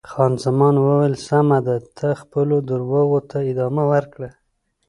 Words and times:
خان 0.09 0.33
زمان 0.43 0.75
وویل: 0.79 1.15
سمه 1.27 1.59
ده، 1.65 1.75
ته 1.97 2.07
خپلو 2.21 2.55
درواغو 2.69 3.19
ته 3.29 3.37
ادامه 3.51 3.83
ورکړه. 3.91 4.29